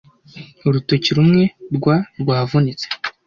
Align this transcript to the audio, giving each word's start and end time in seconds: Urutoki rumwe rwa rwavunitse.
Urutoki 0.67 1.09
rumwe 1.17 1.43
rwa 1.75 1.95
rwavunitse. 2.21 2.85